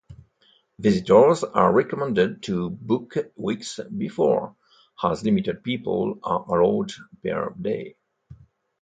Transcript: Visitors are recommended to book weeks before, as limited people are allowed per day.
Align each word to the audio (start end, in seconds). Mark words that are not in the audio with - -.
Visitors 0.79 1.43
are 1.43 1.71
recommended 1.71 2.41
to 2.41 2.71
book 2.71 3.13
weeks 3.35 3.79
before, 3.95 4.55
as 5.03 5.23
limited 5.23 5.63
people 5.63 6.19
are 6.23 6.41
allowed 6.49 6.91
per 7.21 7.53
day. 7.61 7.95